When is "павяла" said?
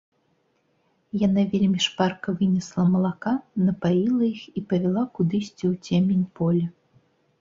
4.73-5.03